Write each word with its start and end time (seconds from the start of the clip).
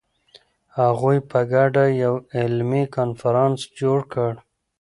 هغوی 0.79 1.17
په 1.29 1.39
ګډه 1.53 1.85
یو 2.03 2.13
علمي 2.39 2.83
کنفرانس 2.95 3.59
جوړ 3.79 3.99
کړ. 4.13 4.33